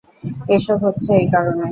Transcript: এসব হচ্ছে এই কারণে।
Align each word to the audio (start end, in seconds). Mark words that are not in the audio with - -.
এসব 0.55 0.77
হচ্ছে 0.85 1.09
এই 1.15 1.27
কারণে। 1.33 1.65